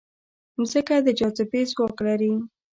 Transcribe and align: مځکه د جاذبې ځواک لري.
مځکه 0.59 0.95
د 1.05 1.07
جاذبې 1.19 1.61
ځواک 1.71 1.97
لري. 2.07 2.33